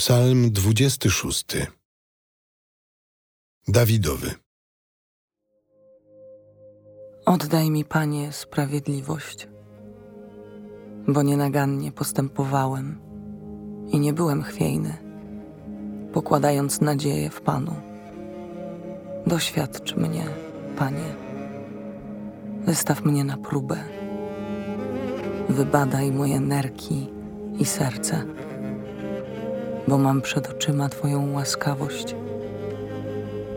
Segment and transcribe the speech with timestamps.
[0.00, 1.44] Psalm 26
[3.68, 4.34] Dawidowy.
[7.26, 9.48] Oddaj mi, Panie, sprawiedliwość,
[11.08, 13.00] bo nienagannie postępowałem
[13.92, 14.96] i nie byłem chwiejny,
[16.12, 17.74] pokładając nadzieję w Panu.
[19.26, 20.26] Doświadcz mnie,
[20.76, 21.14] Panie,
[22.66, 23.84] wystaw mnie na próbę,
[25.48, 27.08] wybadaj moje nerki
[27.58, 28.24] i serce
[29.88, 32.14] bo mam przed oczyma Twoją łaskawość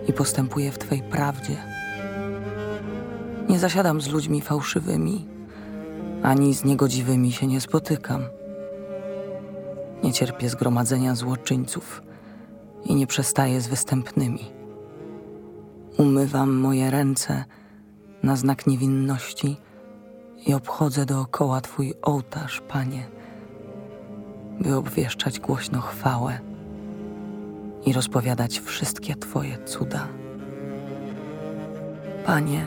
[0.07, 1.57] i postępuję w Twej prawdzie.
[3.49, 5.27] Nie zasiadam z ludźmi fałszywymi,
[6.23, 8.23] ani z niegodziwymi się nie spotykam.
[10.03, 12.01] Nie cierpię zgromadzenia złoczyńców
[12.85, 14.51] i nie przestaję z występnymi.
[15.97, 17.45] Umywam moje ręce
[18.23, 19.57] na znak niewinności
[20.47, 23.07] i obchodzę dookoła Twój ołtarz, Panie
[24.63, 26.39] by obwieszczać głośno chwałę
[27.85, 30.07] i rozpowiadać wszystkie Twoje cuda.
[32.25, 32.65] Panie,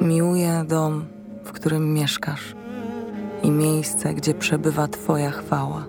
[0.00, 1.04] miłuję dom,
[1.44, 2.54] w którym mieszkasz
[3.42, 5.84] i miejsce, gdzie przebywa Twoja chwała.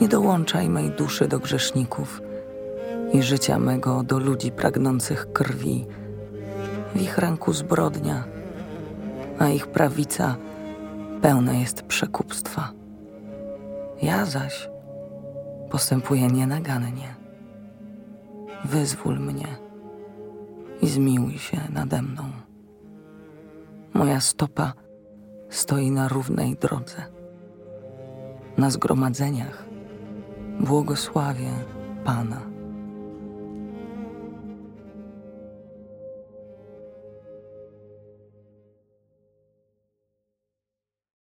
[0.00, 2.22] Nie dołączaj mej duszy do grzeszników
[3.12, 5.86] i życia mego do ludzi pragnących krwi.
[6.94, 8.24] W ich ręku zbrodnia,
[9.38, 10.36] a ich prawica
[11.22, 12.72] pełna jest przekupstwa.
[14.02, 14.68] Ja zaś
[15.70, 17.14] postępuję nienagannie.
[18.64, 19.46] Wyzwól mnie
[20.82, 22.22] i zmiłuj się nade mną.
[23.94, 24.72] Moja stopa
[25.50, 27.02] stoi na równej drodze.
[28.58, 29.64] Na zgromadzeniach
[30.60, 31.50] błogosławię
[32.04, 32.55] Pana.